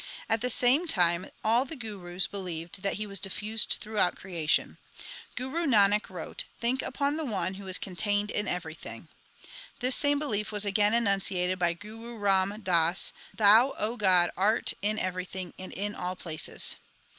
At 0.27 0.41
the 0.41 0.49
same 0.49 0.87
time 0.87 1.29
all 1.43 1.63
the 1.63 1.75
Gurus 1.75 2.25
believed 2.25 2.81
that 2.81 2.95
He 2.95 3.05
was 3.05 3.19
diffused 3.19 3.77
throughout 3.79 4.15
creation. 4.17 4.79
Guru 5.35 5.67
Nanak 5.67 6.09
wrote, 6.09 6.45
1 6.59 6.59
Think 6.59 6.81
upon 6.81 7.17
the 7.17 7.23
One 7.23 7.53
who 7.53 7.67
is 7.67 7.77
contained 7.77 8.31
in 8.31 8.47
everything. 8.47 9.09
This 9.79 9.93
same 9.95 10.17
belief 10.17 10.51
was 10.51 10.65
again 10.65 10.95
enunciated 10.95 11.59
by 11.59 11.73
Guru 11.73 12.17
Ram 12.17 12.61
Das, 12.63 13.13
Thou, 13.37 13.75
O 13.77 13.95
God, 13.95 14.31
art 14.35 14.73
in 14.81 14.97
everything 14.97 15.53
and 15.59 15.71
in 15.71 15.93
all 15.93 16.15
places. 16.15 16.77